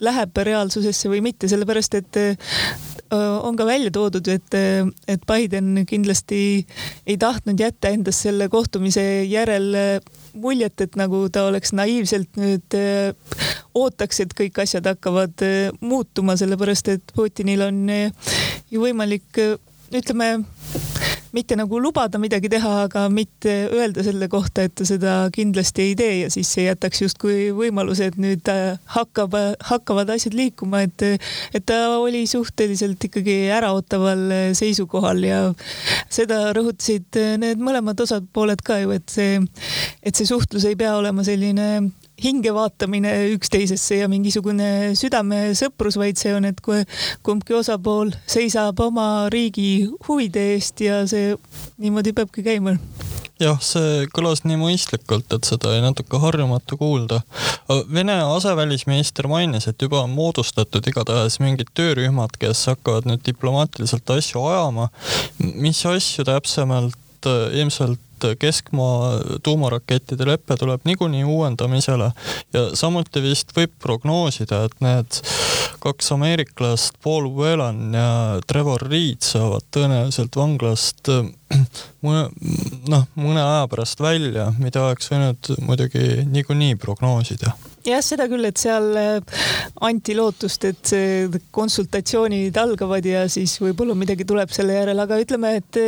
läheb 0.03 0.37
reaalsusesse 0.43 1.09
või 1.09 1.21
mitte, 1.23 1.47
sellepärast 1.49 1.97
et 2.01 2.19
äh, 2.19 2.55
on 3.15 3.55
ka 3.55 3.67
välja 3.67 3.91
toodud, 3.93 4.27
et, 4.33 4.55
et 5.07 5.21
Biden 5.29 5.85
kindlasti 5.87 6.39
ei 7.05 7.17
tahtnud 7.21 7.61
jätta 7.61 7.91
endast 7.93 8.25
selle 8.25 8.49
kohtumise 8.51 9.03
järel 9.29 9.69
muljet, 10.33 10.81
et 10.81 10.97
nagu 10.99 11.21
ta 11.31 11.45
oleks 11.47 11.71
naiivselt 11.77 12.41
nüüd 12.41 12.75
ootaks, 13.77 14.19
et 14.25 14.33
kõik 14.35 14.59
asjad 14.65 14.89
hakkavad 14.89 15.45
muutuma, 15.85 16.35
sellepärast 16.41 16.91
et 16.97 17.15
Putinil 17.15 17.63
on 17.69 17.85
ju 18.73 18.83
võimalik, 18.83 19.39
ütleme 19.93 20.33
mitte 21.35 21.57
nagu 21.59 21.79
lubada 21.81 22.19
midagi 22.21 22.49
teha, 22.51 22.71
aga 22.87 23.05
mitte 23.11 23.53
öelda 23.73 24.03
selle 24.05 24.29
kohta, 24.31 24.65
et 24.65 24.75
ta 24.79 24.87
seda 24.87 25.15
kindlasti 25.35 25.89
ei 25.89 25.97
tee 25.99 26.13
ja 26.21 26.29
siis 26.33 26.51
see 26.55 26.67
jätaks 26.69 27.03
justkui 27.03 27.49
võimaluse, 27.55 28.09
et 28.11 28.19
nüüd 28.21 28.47
hakkab, 28.95 29.35
hakkavad 29.69 30.13
asjad 30.15 30.37
liikuma, 30.37 30.85
et, 30.87 31.05
et 31.55 31.67
ta 31.67 31.97
oli 31.99 32.23
suhteliselt 32.29 33.03
ikkagi 33.09 33.37
äraootaval 33.55 34.53
seisukohal 34.57 35.23
ja 35.27 35.41
seda 36.09 36.49
rõhutasid 36.55 37.19
need 37.41 37.61
mõlemad 37.63 37.99
osapooled 38.05 38.63
ka 38.65 38.79
ju, 38.83 38.95
et 38.95 39.11
see, 39.11 39.39
et 40.03 40.15
see 40.15 40.27
suhtlus 40.29 40.67
ei 40.69 40.79
pea 40.79 40.95
olema 40.99 41.25
selline 41.27 41.69
hingevaatamine 42.23 43.13
üksteisesse 43.35 44.01
ja 44.01 44.09
mingisugune 44.11 44.93
südamesõprus, 44.99 45.99
vaid 45.99 46.19
see 46.21 46.35
on, 46.35 46.47
et 46.49 46.61
kui 46.63 46.83
kumbki 47.25 47.57
osapool 47.59 48.13
seisab 48.29 48.79
oma 48.85 49.27
riigi 49.33 49.87
huvide 50.07 50.51
eest 50.55 50.85
ja 50.85 51.03
see 51.09 51.35
niimoodi 51.81 52.15
peabki 52.15 52.45
käima 52.45 52.77
jah, 53.41 53.59
see 53.63 54.05
kõlas 54.15 54.43
nii 54.47 54.57
mõistlikult, 54.59 55.27
et 55.35 55.47
seda 55.47 55.71
oli 55.71 55.81
natuke 55.83 56.19
harjumatu 56.21 56.77
kuulda. 56.79 57.21
Vene 57.91 58.17
asevälisminister 58.35 59.27
mainis, 59.31 59.67
et 59.67 59.81
juba 59.81 60.03
on 60.05 60.13
moodustatud 60.15 60.87
igatahes 60.87 61.39
mingid 61.43 61.71
töörühmad, 61.77 62.37
kes 62.39 62.65
hakkavad 62.71 63.09
nüüd 63.09 63.25
diplomaatiliselt 63.27 64.15
asju 64.17 64.45
ajama. 64.51 64.89
mis 65.39 65.83
asju 65.85 66.25
täpsemalt, 66.27 66.95
ilmselt 67.51 67.99
keskmaa 68.39 69.19
tuumarakettide 69.43 70.27
lepe 70.27 70.57
tuleb 70.59 70.85
niikuinii 70.87 71.23
uuendamisele. 71.23 72.11
Ja 72.53 72.63
samuti 72.77 73.23
vist 73.23 73.53
võib 73.57 73.73
prognoosida, 73.81 74.63
et 74.65 74.79
need 74.85 75.19
kaks 75.83 76.11
ameeriklast, 76.15 76.97
Paul 77.03 77.29
Whelan 77.35 77.93
ja 77.93 78.07
Trevor 78.47 78.87
Reed 78.89 79.21
saavad 79.25 79.67
tõenäoliselt 79.75 80.35
vanglast 80.39 81.11
mõne, 82.05 82.25
noh, 82.89 83.05
mõne 83.19 83.43
aja 83.43 83.67
pärast 83.71 84.01
välja, 84.01 84.49
mida 84.59 84.87
oleks 84.87 85.11
võinud 85.11 85.53
muidugi 85.67 86.25
niikuinii 86.31 86.75
prognoosida 86.81 87.53
jah, 87.89 88.03
seda 88.05 88.27
küll, 88.31 88.45
et 88.47 88.61
seal 88.61 88.91
äh, 88.99 89.41
anti 89.85 90.15
lootust, 90.17 90.67
et 90.69 90.93
konsultatsioonid 91.55 92.55
algavad 92.61 93.05
ja 93.05 93.25
siis 93.31 93.57
võib-olla 93.61 93.97
midagi 93.97 94.27
tuleb 94.27 94.53
selle 94.55 94.77
järel, 94.77 95.01
aga 95.03 95.19
ütleme, 95.21 95.55
et, 95.61 95.81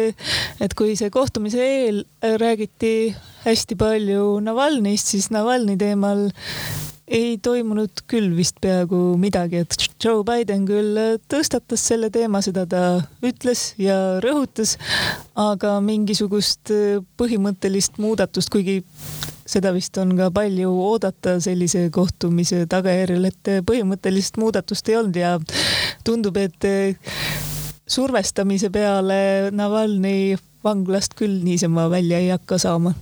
et 0.64 0.78
kui 0.78 0.98
see 1.00 1.14
kohtumise 1.14 1.64
eel 1.64 2.04
räägiti 2.42 3.14
hästi 3.46 3.78
palju 3.80 4.38
Navalnõist, 4.44 5.14
siis 5.14 5.32
Navalnõi 5.34 5.78
teemal 5.80 6.28
ei 7.08 7.38
toimunud 7.40 8.04
küll 8.12 8.34
vist 8.36 8.58
peaaegu 8.62 9.16
midagi, 9.20 9.62
et 9.64 9.76
Joe 10.04 10.26
Biden 10.28 10.66
küll 10.68 11.00
tõstatas 11.32 11.86
selle 11.88 12.10
teema, 12.12 12.42
seda 12.44 12.66
ta 12.68 12.82
ütles 13.24 13.70
ja 13.80 14.20
rõhutas, 14.24 14.76
aga 15.40 15.78
mingisugust 15.84 16.74
põhimõttelist 17.20 18.02
muudatust, 18.04 18.52
kuigi 18.52 18.82
seda 19.48 19.72
vist 19.76 19.98
on 20.02 20.16
ka 20.18 20.30
palju 20.34 20.72
oodata 20.90 21.38
sellise 21.44 21.88
kohtumise 21.94 22.66
tagajärjel, 22.70 23.30
et 23.32 23.52
põhimõttelist 23.68 24.40
muudatust 24.42 24.90
ei 24.92 25.00
olnud 25.00 25.20
ja 25.20 25.38
tundub, 26.08 26.38
et 26.38 26.68
survestamise 27.88 28.70
peale 28.74 29.50
Navalnõi 29.56 30.36
vanglast 30.68 31.16
küll 31.18 31.42
niisama 31.46 31.88
välja 31.92 32.20
ei 32.20 32.34
hakka 32.34 32.60
saama 32.60 32.94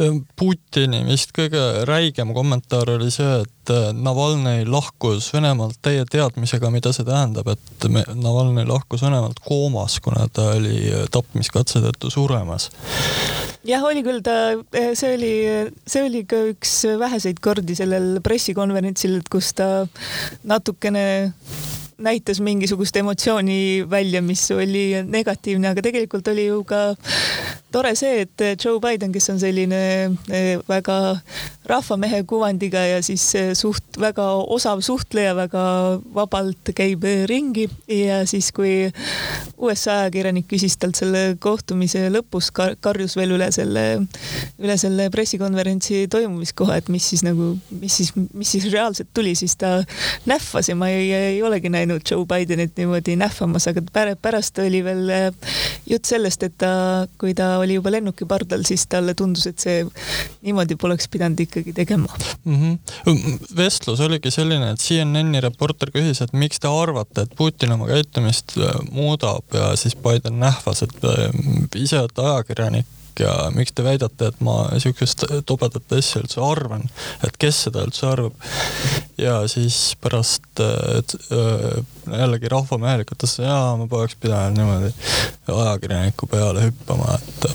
Putini 0.00 1.02
vist 1.04 1.34
kõige 1.36 1.60
räigem 1.88 2.30
kommentaar 2.32 2.88
oli 2.94 3.10
see, 3.12 3.42
et 3.42 3.72
äh, 3.72 3.90
Navalnõi 3.92 4.64
lahkus 4.64 5.28
Venemaalt 5.34 5.76
täie 5.84 6.06
teadmisega, 6.08 6.70
mida 6.72 6.92
see 6.96 7.04
tähendab, 7.04 7.50
et 7.52 7.88
Navalnõi 8.16 8.64
lahkus 8.68 9.04
Venemaalt 9.04 9.42
koomas, 9.44 9.98
kuna 10.00 10.24
ta 10.32 10.54
oli 10.56 10.88
äh, 10.88 11.04
tapmiskatse 11.12 11.84
tõttu 11.84 12.12
suremas. 12.14 12.70
Jah, 13.68 13.84
oli 13.84 14.00
küll, 14.06 14.22
ta, 14.24 14.54
äh, 14.72 14.92
see 14.96 15.12
oli, 15.18 15.34
see 15.84 16.06
oli 16.06 16.24
ka 16.28 16.46
üks 16.54 16.78
väheseid 17.00 17.42
kordi 17.44 17.76
sellel 17.76 18.22
pressikonverentsil, 18.24 19.20
kus 19.28 19.52
ta 19.58 19.68
natukene 20.48 21.04
näitas 22.00 22.40
mingisugust 22.40 22.96
emotsiooni 22.96 23.84
välja, 23.90 24.22
mis 24.22 24.46
oli 24.50 25.02
negatiivne, 25.04 25.74
aga 25.74 25.84
tegelikult 25.84 26.28
oli 26.32 26.46
ju 26.46 26.62
ka 26.64 26.94
tore 27.72 27.94
see, 27.98 28.24
et 28.24 28.42
Joe 28.58 28.80
Biden, 28.82 29.12
kes 29.14 29.30
on 29.32 29.38
selline 29.40 29.80
eh, 30.32 30.58
väga 30.68 30.96
rahvamehe 31.70 32.22
kuvandiga 32.28 32.82
ja 32.86 33.02
siis 33.04 33.24
eh, 33.38 33.52
suht 33.58 33.98
väga 34.00 34.26
osav 34.50 34.82
suhtleja, 34.84 35.34
väga 35.38 35.62
vabalt 36.14 36.72
käib 36.76 37.04
ringi. 37.30 37.68
Ja 37.90 38.22
siis, 38.26 38.50
kui 38.54 38.90
USA 39.60 40.00
ajakirjanik 40.04 40.48
küsis 40.50 40.76
talt 40.80 40.98
selle 40.98 41.36
kohtumise 41.42 42.06
lõpus, 42.12 42.50
karjus 42.54 43.16
veel 43.18 43.36
üle 43.36 43.50
selle, 43.54 43.84
üle 44.58 44.76
selle 44.80 45.10
pressikonverentsi 45.14 46.06
toimumiskoha, 46.10 46.80
et 46.80 46.90
mis 46.92 47.06
siis 47.12 47.24
nagu, 47.26 47.52
mis 47.82 48.00
siis, 48.00 48.12
mis 48.16 48.50
siis 48.56 48.66
reaalselt 48.72 49.12
tuli, 49.14 49.36
siis 49.38 49.56
ta 49.60 49.78
nähvas 50.30 50.70
ja 50.70 50.78
ma 50.78 50.90
ei, 50.90 51.12
ei 51.14 51.42
olegi 51.46 51.70
näinud 51.72 52.02
Joe 52.06 52.26
Bidenit 52.26 52.76
niimoodi 52.80 53.16
nähvamas, 53.20 53.68
aga 53.70 53.84
pärast 54.22 54.58
oli 54.62 54.82
veel 54.84 55.14
eh, 55.14 55.54
jutt 55.90 56.08
sellest, 56.10 56.42
et 56.46 56.58
ta, 56.60 56.72
kui 57.20 57.34
ta 57.36 57.59
oli 57.64 57.78
juba 57.78 57.92
lennuki 57.94 58.26
pardal, 58.28 58.64
siis 58.68 58.86
talle 58.90 59.14
tundus, 59.18 59.46
et 59.50 59.58
see 59.62 59.82
niimoodi 60.46 60.76
poleks 60.80 61.08
pidanud 61.12 61.40
ikkagi 61.46 61.74
tegema 61.76 62.08
mm. 62.44 62.56
-hmm. 62.56 63.38
vestlus 63.56 64.00
oligi 64.00 64.30
selline, 64.34 64.70
et 64.70 64.80
CNN-i 64.80 65.40
reporter 65.40 65.90
küsis, 65.94 66.22
et 66.24 66.32
miks 66.32 66.60
te 66.60 66.68
arvate, 66.68 67.26
et 67.26 67.36
Putin 67.36 67.72
oma 67.72 67.88
käitumist 67.90 68.56
äh, 68.58 68.80
muudab 68.90 69.54
ja 69.54 69.74
siis 69.76 69.96
Biden 69.96 70.40
nähvas, 70.40 70.82
et 70.82 71.04
äh, 71.04 71.28
ise 71.74 72.00
olete 72.00 72.22
ajakirjanik 72.22 72.86
ja 73.20 73.32
miks 73.54 73.72
te 73.74 73.84
väidate, 73.84 74.30
et 74.30 74.40
ma 74.44 74.56
siukest 74.80 75.24
tobedat 75.48 75.92
asja 75.96 76.22
üldse 76.22 76.40
arvan, 76.44 76.86
et 77.26 77.36
kes 77.40 77.64
seda 77.66 77.84
üldse 77.86 78.06
arvab. 78.08 78.36
ja 79.18 79.40
siis 79.48 79.96
pärast 80.00 80.62
äh, 80.64 81.84
jällegi 82.18 82.48
rahvamehelikult 82.52 83.26
jaa, 83.38 83.76
ma 83.76 83.86
poleks 83.90 84.16
pidanud 84.20 84.58
niimoodi 84.58 84.92
ajakirjaniku 85.50 86.26
peale 86.30 86.68
hüppama, 86.68 87.16
et 87.18 87.46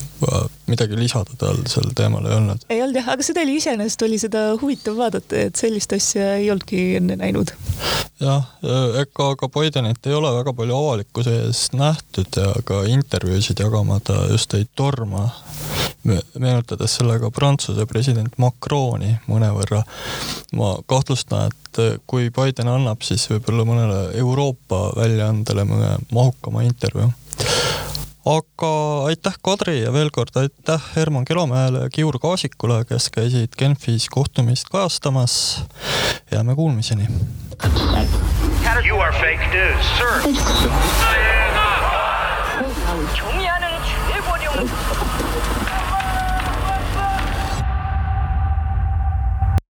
midagi 0.66 0.98
lisada 0.98 1.36
tal 1.38 1.62
sel 1.70 1.92
teemal 1.96 2.26
ei 2.26 2.36
olnud. 2.36 2.66
ei 2.70 2.82
olnud 2.82 3.00
jah, 3.00 3.08
aga 3.14 3.26
seda 3.26 3.44
oli 3.44 3.56
iseenesest 3.60 4.06
oli 4.06 4.18
seda 4.20 4.44
huvitav 4.60 4.98
vaadata, 4.98 5.46
et 5.48 5.56
sellist 5.60 5.92
asja 5.96 6.34
ei 6.40 6.50
olnudki 6.50 6.82
enne 7.00 7.18
näinud. 7.20 7.52
jah, 8.20 8.48
ega 9.02 9.28
ka 9.40 9.50
Bidenit 9.52 10.06
ei 10.06 10.16
ole 10.16 10.32
väga 10.38 10.56
palju 10.56 10.78
avalikkuse 10.80 11.36
ees 11.46 11.66
nähtud 11.76 12.40
ja 12.40 12.52
ka 12.64 12.82
intervjuusid 12.90 13.60
jagama 13.62 14.00
ta 14.04 14.24
just 14.30 14.54
ei 14.54 14.66
torma 14.74 15.28
meenutades 16.38 16.96
sellega 16.98 17.30
Prantsuse 17.34 17.86
president 17.90 18.38
Macroni 18.38 19.16
mõnevõrra. 19.28 19.82
ma 20.56 20.76
kahtlustan, 20.86 21.50
et 21.50 22.02
kui 22.06 22.30
Biden 22.30 22.68
annab, 22.72 23.02
siis 23.02 23.26
võib-olla 23.30 23.66
mõnele 23.68 24.00
Euroopa 24.16 24.92
väljaandele 24.96 25.66
mõne 25.68 25.96
mahukama 26.12 26.62
intervjuu 26.62 27.12
aga 28.26 28.70
aitäh, 29.06 29.34
Kadri 29.44 29.76
ja 29.84 29.92
veel 29.94 30.10
kord 30.10 30.34
aitäh 30.36 30.82
Herman 30.96 31.24
Kelomäele 31.24 31.84
ja 31.84 31.90
Kiur 31.90 32.18
Kaasikule, 32.18 32.84
kes 32.88 33.10
käisid 33.14 33.54
Genfis 33.58 34.08
kohtumist 34.10 34.68
kajastamas. 34.72 35.62
jääme 36.30 36.54
kuulmiseni. 36.54 37.06
You 38.86 39.00
are 39.00 39.12
fake 39.12 39.46
news, 39.52 39.86
sir. 39.98 40.22